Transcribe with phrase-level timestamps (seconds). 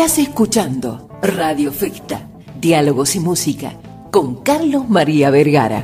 [0.00, 2.22] Estás escuchando Radio Ficta,
[2.58, 3.74] Diálogos y Música,
[4.10, 5.82] con Carlos María Vergara.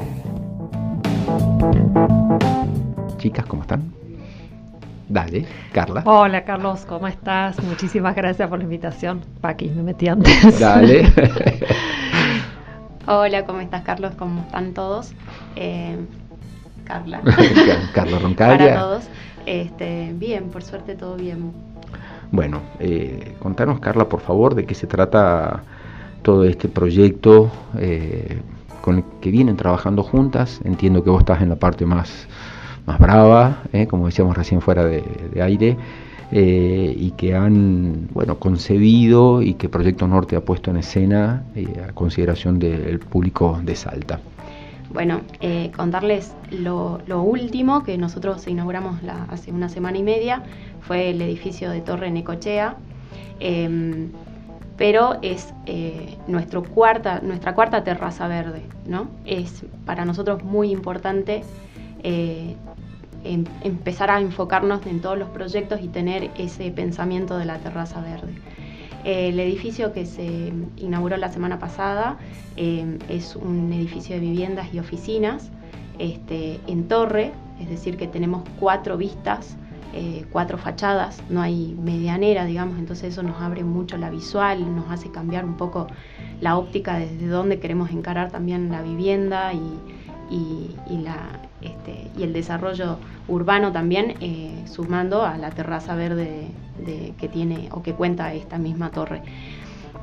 [3.18, 3.92] Chicas, ¿cómo están?
[5.10, 6.02] Dale, Carla.
[6.06, 7.62] Hola Carlos, ¿cómo estás?
[7.62, 9.20] Muchísimas gracias por la invitación.
[9.42, 10.58] Paqui, me metí antes.
[10.58, 11.12] Dale.
[13.06, 14.14] Hola, ¿cómo estás Carlos?
[14.18, 15.12] ¿Cómo están todos?
[15.56, 15.94] Eh,
[16.84, 17.20] Carla.
[17.92, 18.56] Carla Roncalia.
[18.66, 19.04] Para todos.
[19.44, 21.52] Este, bien, por suerte todo bien.
[22.32, 25.62] Bueno, eh, contanos Carla, por favor, de qué se trata
[26.22, 28.40] todo este proyecto eh,
[28.80, 30.60] con el que vienen trabajando juntas.
[30.64, 32.26] Entiendo que vos estás en la parte más,
[32.84, 35.04] más brava, eh, como decíamos recién fuera de,
[35.40, 35.76] aire,
[36.32, 41.44] y que han bueno, concebido y que Proyecto Norte ha puesto en escena
[41.88, 44.18] a consideración del público de Salta.
[44.90, 50.42] Bueno, eh, contarles lo, último que nosotros inauguramos hace una semana y media
[50.80, 52.76] fue el edificio de Torre Necochea,
[53.40, 54.10] em,
[54.76, 59.08] pero es eh, nuestro cuarta, nuestra cuarta terraza verde, ¿no?
[59.24, 61.42] Es para nosotros muy importante
[62.02, 62.54] eh,
[63.24, 68.00] em, empezar a enfocarnos en todos los proyectos y tener ese pensamiento de la terraza
[68.00, 68.34] verde.
[69.06, 72.18] El edificio que se inauguró la semana pasada
[72.56, 75.52] eh, es un edificio de viviendas y oficinas
[76.00, 77.30] este, en torre,
[77.60, 79.56] es decir, que tenemos cuatro vistas,
[79.94, 84.90] eh, cuatro fachadas, no hay medianera, digamos, entonces eso nos abre mucho la visual, nos
[84.90, 85.86] hace cambiar un poco
[86.40, 92.98] la óptica desde donde queremos encarar también la vivienda y, la, este, y el desarrollo
[93.28, 96.48] urbano también, eh, sumando a la terraza verde
[97.18, 99.22] que tiene o que cuenta esta misma torre.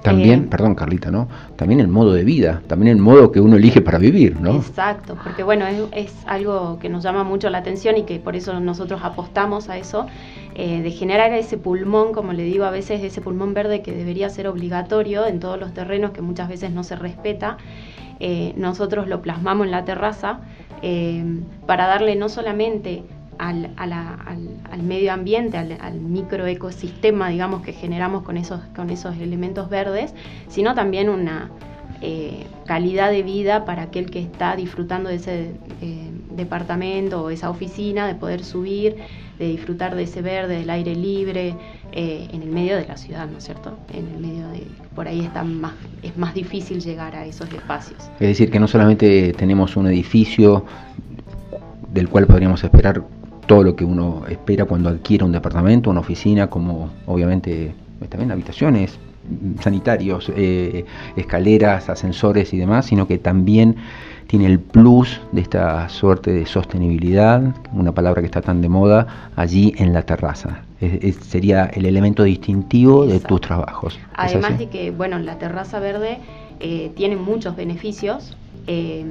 [0.01, 1.29] También, eh, perdón Carlita, ¿no?
[1.55, 4.57] También el modo de vida, también el modo que uno elige para vivir, ¿no?
[4.57, 8.59] Exacto, porque bueno, es, algo que nos llama mucho la atención y que por eso
[8.59, 10.07] nosotros apostamos a eso,
[10.55, 14.29] eh, de generar ese pulmón, como le digo a veces, ese pulmón verde que debería
[14.29, 17.57] ser obligatorio en todos los terrenos que muchas veces no se respeta.
[18.55, 20.39] nosotros lo plasmamos en la terraza
[21.65, 23.03] para darle no solamente
[23.37, 30.13] al, al, medio ambiente, al, microecosistema, digamos, que generamos con esos, con esos elementos verdes,
[30.47, 31.51] sino también una
[32.01, 35.51] eh, calidad de vida para aquel que está disfrutando de ese
[35.81, 38.97] eh, departamento o esa oficina, de poder subir,
[39.39, 41.55] de disfrutar de ese verde, del aire libre,
[41.91, 43.77] eh, en el medio de la ciudad, ¿no es cierto?
[43.93, 44.63] En el medio de,
[44.95, 47.99] por ahí está más, es más difícil llegar a esos espacios.
[48.19, 50.65] Es decir, que no solamente tenemos un edificio
[51.91, 53.03] del cual podríamos esperar
[53.45, 58.31] todo lo que uno espera cuando adquiere un departamento, una oficina, como obviamente pues, también
[58.31, 58.97] habitaciones,
[59.61, 63.75] sanitarios, eh, escaleras, ascensores y demás, sino que también
[64.27, 67.41] tiene el plus de esta suerte de sostenibilidad,
[67.73, 70.63] una palabra que está tan de moda, allí en la terraza.
[71.21, 73.99] sería el elemento distintivo de tus trabajos.
[74.15, 76.19] Además de que, bueno, la terraza verde
[76.59, 78.35] eh, tiene muchos beneficios.
[78.67, 79.05] Eh,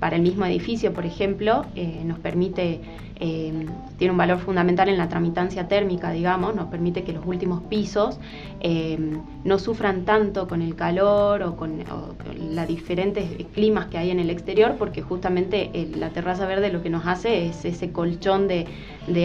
[0.00, 1.64] para el mismo edificio, por ejemplo,
[2.04, 2.80] nos permite
[3.18, 3.50] eh,
[3.96, 8.18] tiene un valor fundamental en la tramitancia térmica, digamos, nos permite que los últimos pisos
[8.60, 8.98] eh,
[9.42, 11.82] no sufran tanto con el calor o con,
[12.50, 13.24] los diferentes
[13.54, 17.46] climas que hay en el exterior, porque justamente la terraza verde lo que nos hace
[17.46, 18.66] es ese colchón de,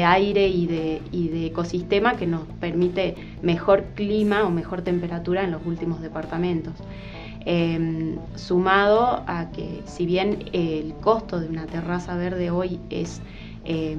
[0.05, 5.65] aire y de, de, ecosistema que nos permite mejor clima o mejor temperatura en los
[5.65, 6.75] últimos departamentos.
[7.45, 13.21] Eh, sumado a que si bien el costo de una terraza verde hoy es
[13.63, 13.95] eh,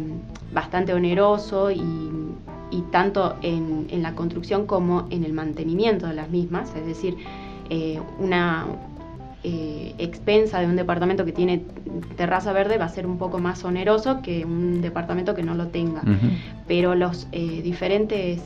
[0.52, 1.80] bastante oneroso y,
[2.90, 7.16] tanto en, la construcción como en el mantenimiento de las mismas, es decir,
[7.70, 8.66] eh, una
[9.44, 11.64] eh, expensa de un departamento que tiene
[12.16, 15.68] terraza verde va a ser un poco más oneroso que un departamento que no lo
[15.68, 16.02] tenga.
[16.66, 18.42] Pero los diferentes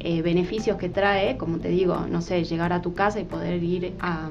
[0.00, 3.94] beneficios que trae, como te digo, no sé, llegar a tu casa y poder ir
[4.00, 4.30] a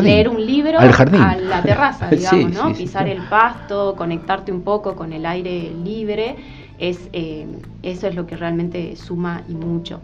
[0.00, 2.72] leer un libro a la terraza, digamos, ¿no?
[2.72, 6.36] Pisar el pasto, conectarte un poco con el aire libre,
[6.78, 7.46] es, eh,
[7.82, 10.00] eso es lo que realmente suma y mucho.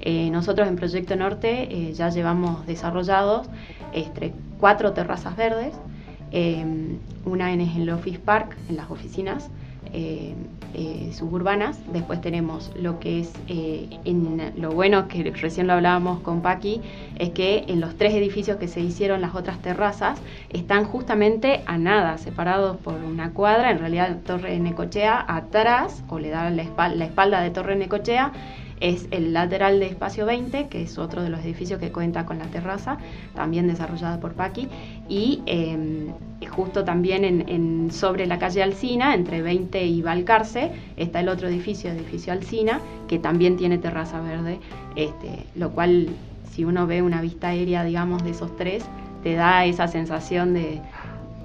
[0.00, 3.48] Eh, nosotros en Proyecto Norte eh, ya llevamos desarrollados
[3.92, 5.74] este, cuatro terrazas verdes,
[7.26, 9.50] una en el Office Park, en las oficinas,
[10.74, 11.78] eh, suburbanas.
[11.92, 13.88] Después tenemos lo que es, eh,
[14.56, 16.80] lo bueno que recién lo hablábamos con Paqui,
[17.18, 20.20] es que en los tres edificios que se hicieron las otras terrazas
[20.50, 26.30] están justamente a nada, separados por una cuadra, en realidad Torre Necochea atrás, o le
[26.30, 28.32] da la espalda, la espalda de Torre Necochea,
[28.82, 32.40] es el lateral de Espacio 20, que es otro de los edificios que cuenta con
[32.40, 32.98] la terraza,
[33.32, 34.68] también desarrollada por Paqui,
[35.08, 36.08] y em,
[36.50, 41.92] justo también en, sobre la calle Alcina, entre 20 y Balcarce, está el otro edificio,
[41.92, 44.58] edificio Alcina, que también tiene terraza verde,
[44.96, 46.08] este, lo cual
[46.50, 48.84] si uno ve una vista aérea, digamos, de esos tres,
[49.22, 50.80] te da esa sensación de,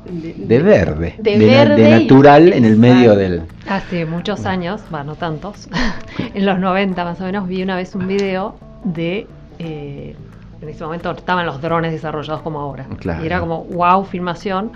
[0.08, 3.44] de, verde, de, natural en el medio del...
[3.68, 5.68] Hace muchos años, bueno, no tantos,
[6.34, 9.28] en los 90 más o menos vi una vez un video de...
[9.60, 10.16] Eh,
[10.62, 12.88] en ese momento estaban los drones desarrollados como ahora.
[13.22, 14.72] Y era como, wow, filmación,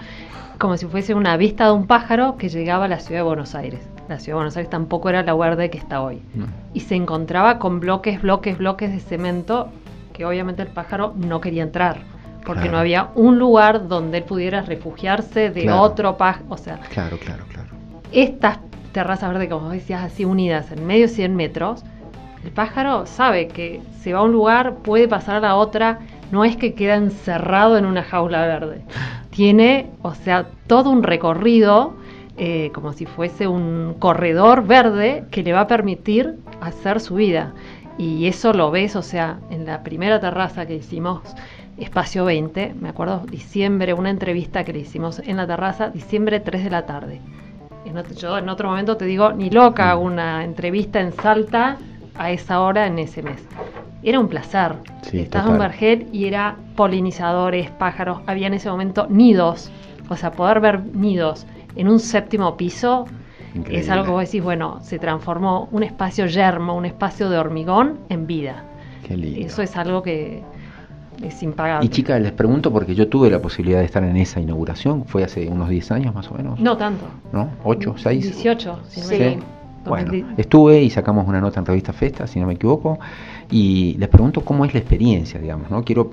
[0.60, 3.56] como si fuese una vista de un pájaro que llegaba a la ciudad de Buenos
[3.56, 3.82] Aires.
[4.08, 6.22] La ciudad de Buenos Aires tampoco era la verde que está hoy.
[6.74, 9.70] Y se encontraba con bloques, bloques, bloques de cemento
[10.14, 12.11] que obviamente el pájaro no quería entrar
[12.46, 16.46] porque no había un lugar donde él pudiera refugiarse de otro pájaro.
[16.50, 17.70] O sea, claro, claro, claro.
[18.12, 18.60] Estas
[18.92, 21.84] terrazas verdes, como decías, así unidas en medio de 100 metros,
[22.44, 26.00] el pájaro sabe que se va a un lugar, puede pasar a la otra,
[26.32, 28.82] no es que queda encerrado en una jaula verde.
[29.30, 31.94] Tiene, o sea, todo un recorrido,
[32.38, 37.54] eh, como si fuese un corredor verde que le va a permitir hacer su vida.
[37.98, 41.22] Y eso lo ves, o sea, en la primera terraza que hicimos,
[41.82, 46.64] Espacio 20, me acuerdo, diciembre, una entrevista que le hicimos en la terraza, diciembre 3
[46.64, 47.20] de la tarde.
[48.18, 51.78] yo en otro momento te digo, ni loca, una entrevista en Salta
[52.16, 53.42] a esa hora en ese mes.
[54.04, 54.76] Era un placer.
[55.12, 59.72] Estaba en Vergel y era polinizadores, pájaros, había en ese momento nidos,
[60.08, 63.06] o sea, poder ver nidos en un séptimo piso
[63.70, 68.00] es algo que vos decís, bueno, se transformó un espacio yermo, un espacio de hormigón
[68.10, 68.66] en vida.
[69.10, 70.42] Eso es algo que,
[71.24, 71.86] es impagable.
[71.86, 75.24] Y chicas, les pregunto porque yo tuve la posibilidad de estar en esa inauguración, fue
[75.24, 76.60] hace unos 10 años más o menos.
[76.60, 77.06] No tanto.
[77.32, 77.50] ¿No?
[77.64, 78.24] ¿8, 6?
[78.24, 79.40] 18, sí.
[79.86, 83.00] Bueno, estuve y sacamos una nota en revista Festa, si no me equivoco,
[83.50, 85.84] y les pregunto cómo es la experiencia, digamos, ¿no?
[85.84, 86.12] Quiero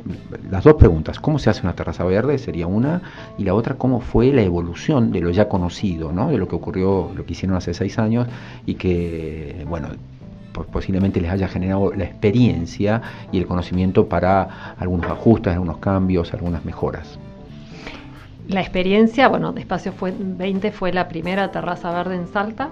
[0.50, 2.38] las dos preguntas, ¿cómo se hace una terraza verde?
[2.38, 3.02] Sería una,
[3.36, 6.30] y la otra, ¿cómo fue la evolución de lo ya conocido, ¿no?
[6.30, 8.26] De lo que ocurrió, lo que hicieron hace seis años
[8.64, 9.88] y que, bueno,
[10.66, 13.02] posiblemente les haya generado la experiencia
[13.32, 17.18] y el conocimiento para algunos ajustes, algunos cambios, algunas mejoras.
[18.48, 22.70] La experiencia, bueno, Espacio fue 20 fue la primera terraza verde en Salta,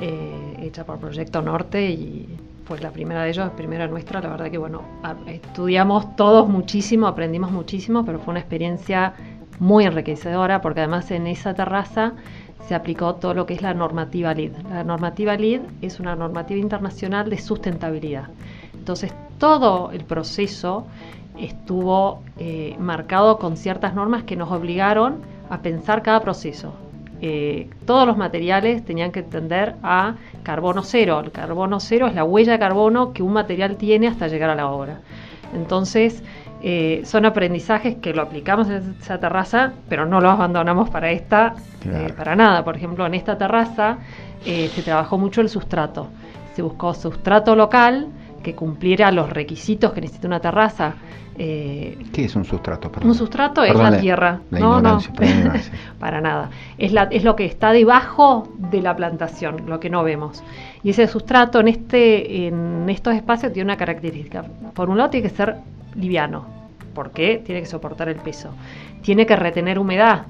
[0.00, 2.28] eh, hecha por Proyecto Norte y
[2.66, 4.20] fue la primera de ellos, primera nuestra.
[4.20, 4.82] La verdad que, bueno,
[5.26, 9.14] estudiamos todos muchísimo, aprendimos muchísimo, pero fue una experiencia
[9.58, 12.12] muy enriquecedora porque además en esa terraza
[12.66, 14.52] se aplicó todo lo que es la normativa LEED.
[14.70, 18.28] La normativa LEED es una normativa internacional de sustentabilidad.
[18.74, 20.86] Entonces, todo el proceso
[21.38, 26.74] estuvo eh, marcado con ciertas normas que nos obligaron a pensar cada proceso.
[27.20, 31.20] Eh, todos los materiales tenían que tender a carbono cero.
[31.20, 34.54] El carbono cero es la huella de carbono que un material tiene hasta llegar a
[34.54, 35.00] la obra.
[35.54, 36.22] Entonces,
[36.60, 41.54] eh, son aprendizajes que lo aplicamos en esa terraza, pero no lo abandonamos para esta,
[41.84, 42.64] eh, para nada.
[42.64, 43.98] Por ejemplo, en esta terraza
[44.44, 46.08] eh, se trabajó mucho el sustrato.
[46.54, 48.08] Se buscó sustrato local
[48.42, 50.94] que cumpliera los requisitos que necesita una terraza.
[51.36, 52.90] ¿Qué es un sustrato?
[53.04, 54.40] Un sustrato es la tierra.
[54.50, 54.98] no, no,
[56.00, 56.50] para nada.
[56.76, 60.42] Es, la, es lo que está debajo de la plantación, lo que no vemos.
[60.82, 64.44] Y ese sustrato en, este, en estos espacios tiene una característica.
[64.74, 65.58] Por un lado tiene que ser
[65.98, 66.46] liviano,
[66.94, 68.50] porque tiene que soportar el peso.
[69.02, 70.26] Tiene que retener humedad,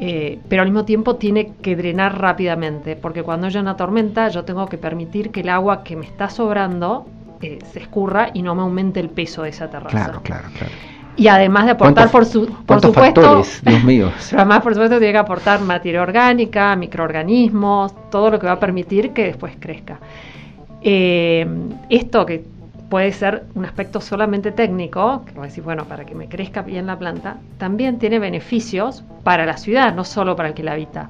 [0.00, 4.44] eh, pero al mismo tiempo tiene que drenar rápidamente, porque cuando haya una tormenta yo
[4.44, 7.06] tengo que permitir que el agua que me está sobrando
[7.40, 10.04] eh, se escurra y no me aumente el peso de esa terraza.
[10.04, 10.72] Claro, claro, claro.
[11.16, 14.12] Y además de aportar, por, su, por supuesto, Dios mío.
[14.36, 19.10] además por supuesto tiene que aportar materia orgánica, microorganismos, todo lo que va a permitir
[19.10, 19.98] que después crezca.
[20.80, 21.44] Eh,
[21.90, 22.44] esto que
[22.88, 26.98] puede ser un aspecto solamente técnico, que decir, bueno, para que me crezca bien la
[26.98, 31.08] planta, también tiene beneficios para la ciudad, no solo para el que la habita,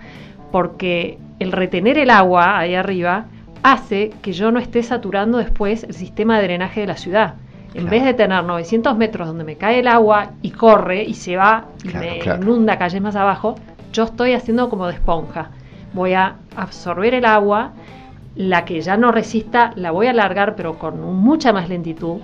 [0.51, 3.27] porque el retener el agua ahí arriba
[3.63, 7.35] hace que yo no esté saturando después el sistema de drenaje de la ciudad.
[7.75, 11.37] En vez de tener 900 metros donde me cae el agua y corre y se
[11.37, 13.57] va y me inunda calles más abajo,
[13.93, 15.51] yo estoy haciendo como de esponja.
[15.93, 17.73] Voy a absorber el agua,
[18.39, 22.21] la que ya no resista la voy a alargar pero con mucha más lentitud.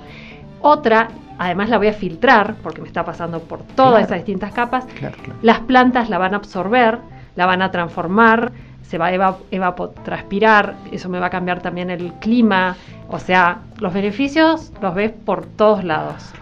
[0.60, 4.86] Otra, además la voy a filtrar porque me está pasando por todas esas distintas capas.
[5.42, 7.00] Las plantas la van a absorber,
[7.34, 8.52] la van a transformar,
[8.82, 12.76] se va a evapotranspirar, eso me va a cambiar también el clima.
[13.08, 16.32] O sea, los beneficios los ves por todos lados.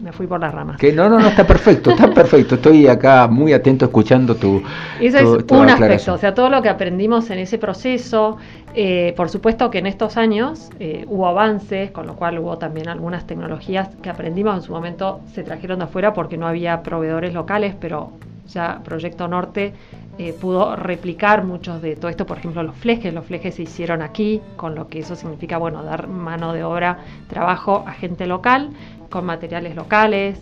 [0.00, 0.78] Me fui por las ramas.
[0.78, 2.56] Que no, no, no, está perfecto, está perfecto.
[2.56, 4.62] Estoy acá muy atento escuchando tu.
[5.00, 8.36] Eso es un aspecto, o sea, todo lo que aprendimos en ese proceso.
[8.74, 12.88] Eh, por supuesto que en estos años eh, hubo avances, con lo cual hubo también
[12.88, 17.32] algunas tecnologías que aprendimos en su momento se trajeron de afuera porque no había proveedores
[17.32, 18.12] locales, pero
[18.48, 19.72] ya Proyecto Norte
[20.18, 24.00] eh, pudo replicar muchos de todo esto, por ejemplo los flejes, los flejes se hicieron
[24.00, 28.70] aquí, con lo que eso significa, bueno, dar mano de obra, trabajo a gente local,
[29.10, 30.40] con materiales locales,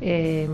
[0.00, 0.48] eh,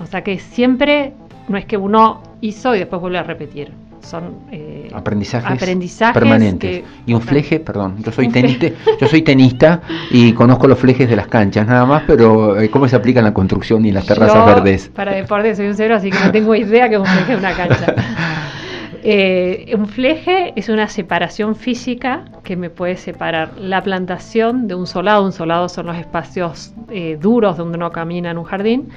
[0.00, 1.12] o sea que siempre
[1.48, 5.58] no es que uno hizo y después vuelve a repetir, son eh, aprendizajes,
[6.12, 6.84] permanentes.
[7.06, 8.66] y un fleje, perdón, yo soy tenista,
[9.00, 12.88] yo soy tenista y conozco los flejes de las canchas nada más, pero eh, cómo
[12.88, 14.90] se aplica en la construcción y las terrazas verdes.
[14.94, 17.52] Para deporte soy un cero, así que no tengo idea que un fleje es una
[17.52, 17.94] cancha.
[19.08, 24.88] Eh, un fleje es una separación física que me puede separar la plantación de un
[24.88, 25.24] solado.
[25.24, 26.72] Un solado son los espacios
[27.20, 28.88] duros donde uno camina en un jardín.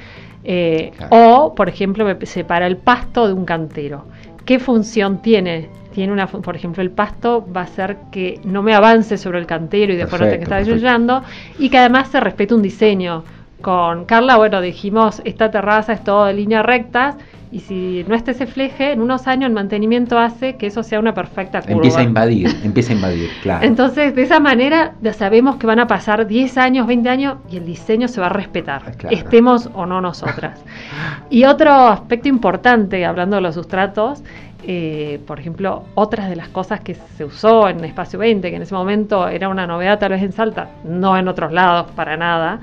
[1.12, 4.06] O, por ejemplo, me separa el pasto de un cantero.
[4.50, 5.70] ¿Qué función tiene?
[5.94, 9.46] Tiene una, por ejemplo, el pasto va a hacer que no me avance sobre el
[9.46, 11.24] cantero y después no tenga que estar ayudando
[11.60, 13.24] y que además se respete un diseño.
[13.62, 17.16] Con Carla, bueno, dijimos, esta terraza es todo de líneas rectas
[17.52, 21.00] y si no está ese fleje, en unos años el mantenimiento hace que eso sea
[21.00, 21.74] una perfecta curva.
[21.74, 23.66] Empieza a invadir, empieza a invadir, claro.
[23.66, 27.58] Entonces, de esa manera ya sabemos que van a pasar 10 años, 20 años y
[27.58, 30.64] el diseño se va a respetar, estemos o no nosotras.
[31.30, 34.24] y otro aspecto importante, hablando de los sustratos,
[34.64, 38.62] eh, por ejemplo, otras de las cosas que se usó en Espacio 20, que en
[38.62, 42.60] ese momento era una novedad tal vez en Salta, no en otros lados para nada,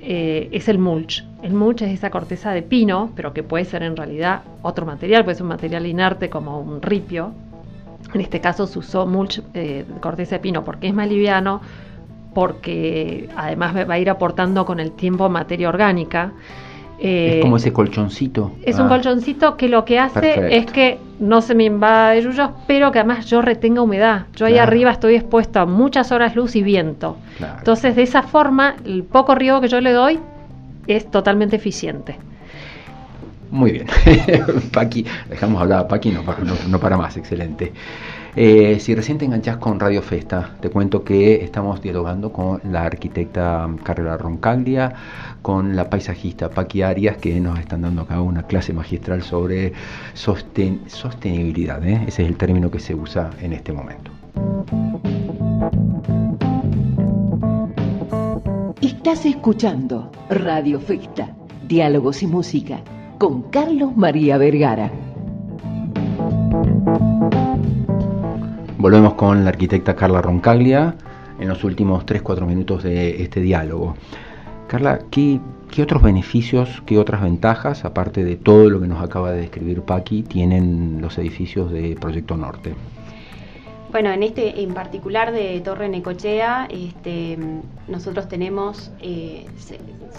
[0.00, 1.24] eh, es el mulch.
[1.42, 5.24] El mulch es esa corteza de pino, pero que puede ser en realidad otro material,
[5.24, 7.32] puede ser un material inerte como un ripio.
[8.14, 11.60] En este caso se usó mulch eh, corteza de pino porque es más liviano,
[12.34, 16.32] porque además va a ir aportando con el tiempo materia orgánica.
[17.00, 18.52] Eh, es como ese colchoncito.
[18.62, 18.88] Es un ah.
[18.88, 23.26] colchoncito que lo que hace es que no se me invade yuyos, pero que además
[23.26, 24.26] yo retenga humedad.
[24.34, 27.16] Yo ahí arriba estoy expuesto a muchas horas luz y viento.
[27.58, 30.18] Entonces, de esa forma, el poco riego que yo le doy
[30.86, 32.16] es totalmente eficiente.
[33.50, 33.86] Muy bien.
[34.72, 36.22] Paqui, dejamos hablar a Paqui, no,
[36.68, 37.72] no para más, excelente.
[38.36, 42.84] Eh, si recién te enganchás con Radio Festa, te cuento que estamos dialogando con la
[42.84, 44.94] arquitecta Carla Roncaglia,
[45.42, 49.72] con la paisajista Paqui Arias, que nos están dando acá una clase magistral sobre
[50.14, 51.84] sostenibilidad.
[51.86, 52.04] ¿eh?
[52.06, 54.10] Ese es el término que se usa en este momento.
[58.80, 61.34] Estás escuchando Radio Festa,
[61.66, 62.80] Diálogos y Música,
[63.18, 64.92] con Carlos María Vergara.
[68.78, 70.94] Volvemos con la arquitecta Carla Roncaglia
[71.40, 73.96] en los últimos 3-4 minutos de este diálogo.
[74.68, 75.40] Carla, ¿qué,
[75.82, 80.22] otros beneficios, qué otras ventajas, aparte de todo lo que nos acaba de describir Paqui,
[80.22, 82.76] tienen los edificios de Proyecto Norte?
[83.90, 87.36] Bueno, en este en particular de Torre Necochea, este,
[87.88, 89.46] nosotros tenemos, eh,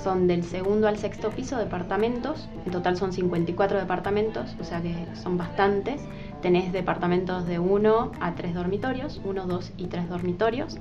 [0.03, 4.93] son del segundo al sexto piso departamentos, en total son 54 departamentos, o sea que
[5.15, 6.01] son bastantes
[6.41, 10.77] tenés departamentos de 1 a 3 dormitorios, 1, 2 y 3 dormitorios.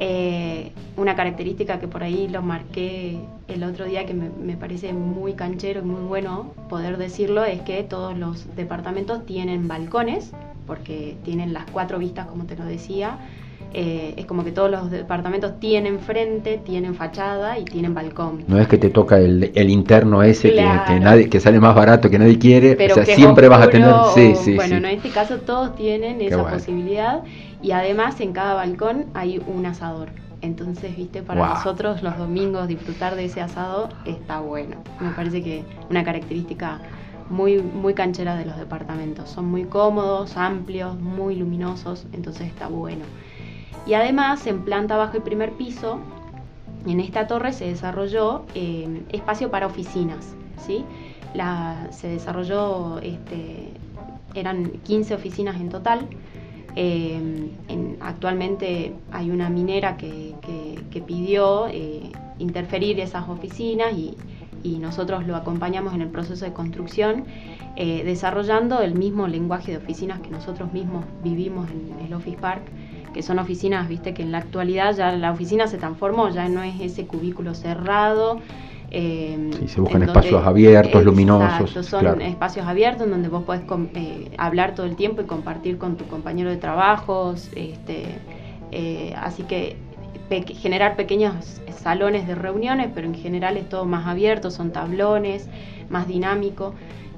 [0.00, 5.34] Eh, una característica que por ahí lo marqué el otro día que me, parece muy
[5.34, 10.32] canchero y muy bueno poder decirlo es que todos los departamentos tienen balcones,
[10.66, 13.18] porque tienen las cuatro vistas como te lo decía,
[13.74, 18.44] eh, es como que todos los departamentos tienen frente, tienen fachada y tienen balcón.
[18.46, 22.18] No es que te toca el, interno ese que, nadie, que sale más barato, que
[22.18, 23.92] nadie quiere, o sea, siempre vas a tener...
[24.14, 27.22] Sí, sí, bueno, en este caso todos tienen esa posibilidad
[27.62, 30.10] y además en cada balcón hay un asador.
[30.40, 34.76] Entonces, viste, para nosotros los domingos disfrutar de ese asado está bueno.
[35.00, 36.80] Me parece que una característica
[37.30, 39.30] muy, muy canchera de los departamentos.
[39.30, 43.04] Son muy cómodos, amplios, muy luminosos, entonces está bueno.
[43.86, 45.98] Y además, en planta bajo y primer piso,
[46.86, 50.34] en esta torre se desarrolló eh, espacio para oficinas.
[50.64, 50.84] ¿sí?
[51.90, 53.70] se desarrolló, este,
[54.34, 56.06] eran 15 oficinas en total.
[56.76, 57.50] Eh,
[58.00, 60.34] actualmente hay una minera que,
[61.06, 64.16] pidió eh, interferir esas oficinas y,
[64.78, 67.24] nosotros lo acompañamos en el proceso de construcción,
[67.76, 72.62] desarrollando el mismo lenguaje de oficinas que nosotros mismos vivimos en el Office Park
[73.14, 76.62] que son oficinas, viste, que en la actualidad ya la oficina se transformó, ya no
[76.62, 78.40] es ese cubículo cerrado.
[78.90, 81.86] Eh, se buscan espacios abiertos, luminosos.
[81.86, 83.62] Son espacios abiertos en donde vos podés
[83.94, 87.48] eh, hablar todo el tiempo y compartir con tu compañero de trabajos.
[87.56, 88.04] Este,
[88.70, 89.76] eh, así que
[90.60, 95.48] generar pequeños salones de reuniones, pero en general es todo más abierto, son tablones,
[95.88, 96.74] más dinámico.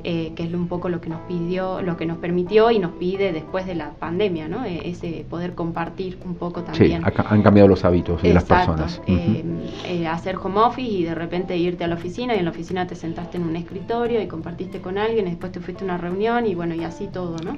[0.08, 2.92] Eh, que es un poco lo que nos pidió, lo que nos permitió y nos
[2.92, 4.64] pide después de la pandemia, ¿no?
[4.64, 7.02] E, ese poder compartir un poco también.
[7.02, 9.02] Sí, han cambiado los hábitos de las personas.
[9.08, 9.42] Eh,
[9.84, 12.86] eh, hacer home office y de repente irte a la oficina y en la oficina
[12.86, 15.98] te sentaste en un escritorio y compartiste con alguien y después te fuiste a una
[15.98, 17.56] reunión y bueno, y así todo, ¿no?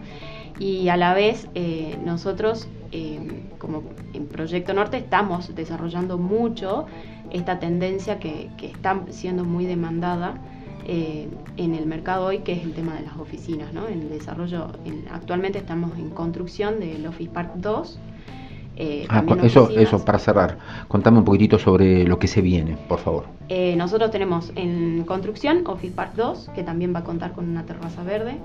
[0.58, 1.48] Y a la vez
[2.02, 2.66] nosotros,
[3.58, 3.82] como
[4.14, 6.86] en Proyecto Norte, estamos desarrollando mucho
[7.30, 10.40] esta tendencia que, que está siendo muy demandada
[10.90, 11.28] eh,
[11.58, 13.74] en el mercado hoy, que es el tema de las oficinas.
[13.74, 13.88] ¿no?
[13.88, 14.68] En el desarrollo,
[15.12, 18.00] actualmente estamos en construcción del Office Park 2.
[18.76, 20.56] Eh, ah, eso, eso, para cerrar,
[20.88, 23.24] contame un poquitito sobre lo que se viene, por favor.
[23.50, 27.66] Eh, nosotros tenemos en construcción Office Park 2, que también va a contar con una
[27.66, 28.38] terraza verde.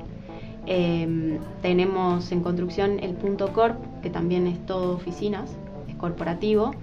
[1.61, 5.55] tenemos en construcción el Punto Corp, que también es todo oficinas,
[5.87, 6.75] es corporativo.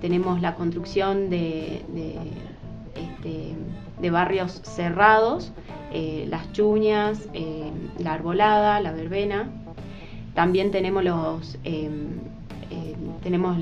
[0.00, 1.82] tenemos la construcción de
[3.24, 5.52] de barrios cerrados,
[5.96, 9.48] eh, las chuñas, eh, la arbolada, la verbena.
[10.34, 11.88] También tenemos los eh,
[13.22, 13.56] tenemos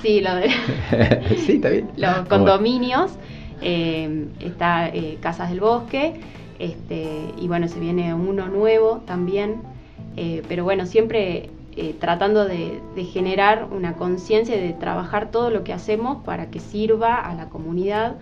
[0.00, 0.50] sí, lo de,
[1.96, 3.12] los condominios,
[3.60, 6.14] está Casas del Bosque,
[6.58, 9.60] este, y bueno, se viene uno nuevo también,
[10.48, 12.80] pero bueno, siempre eh, tratando de,
[13.12, 18.14] generar una conciencia de trabajar todo lo que hacemos para que sirva a la comunidad,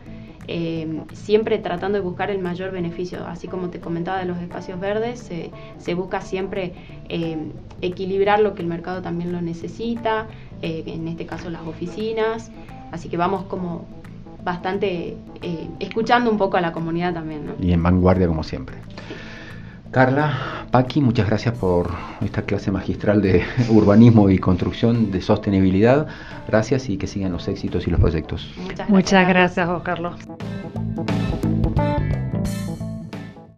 [0.49, 3.27] eh, siempre tratando de buscar el mayor beneficio.
[3.27, 5.31] Así como te comentaba de los espacios verdes,
[5.77, 6.73] se busca siempre
[7.11, 7.37] eh,
[7.83, 10.29] equilibrar lo que el mercado también lo necesita,
[10.63, 12.51] en este caso las oficinas,
[12.93, 13.85] así que vamos como
[14.45, 15.17] bastante
[15.81, 17.55] escuchando un poco a la comunidad también.
[17.61, 18.77] Y en vanguardia como siempre.
[19.93, 21.91] Carla, Paqui, muchas gracias por
[22.23, 26.07] esta clase magistral de urbanismo y construcción de sostenibilidad.
[26.49, 28.51] Gracias y que sigan los éxitos y los proyectos.
[28.57, 30.17] Muchas gracias, muchas gracias Carlos.